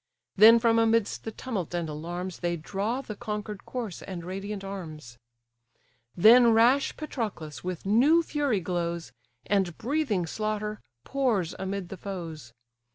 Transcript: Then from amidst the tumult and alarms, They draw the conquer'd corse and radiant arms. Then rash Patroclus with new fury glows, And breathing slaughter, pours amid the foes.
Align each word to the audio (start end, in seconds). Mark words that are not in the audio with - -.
Then 0.35 0.57
from 0.57 0.79
amidst 0.79 1.25
the 1.25 1.31
tumult 1.31 1.75
and 1.75 1.87
alarms, 1.87 2.39
They 2.39 2.57
draw 2.57 3.01
the 3.01 3.15
conquer'd 3.15 3.67
corse 3.67 4.01
and 4.01 4.25
radiant 4.25 4.63
arms. 4.63 5.19
Then 6.17 6.53
rash 6.53 6.97
Patroclus 6.97 7.63
with 7.63 7.85
new 7.85 8.23
fury 8.23 8.61
glows, 8.61 9.11
And 9.45 9.77
breathing 9.77 10.25
slaughter, 10.25 10.81
pours 11.03 11.53
amid 11.59 11.89
the 11.89 11.97
foes. 11.97 12.51